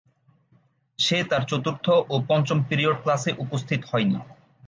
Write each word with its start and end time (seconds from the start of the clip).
সে 0.99 1.17
তার 1.29 1.43
চতুর্থ 1.49 1.85
ও 2.09 2.15
পঞ্চম 2.29 2.59
পিরিয়ড 2.69 2.97
ক্লাসে 3.03 3.31
উপস্থিত 3.43 3.81
হয়নি। 3.91 4.17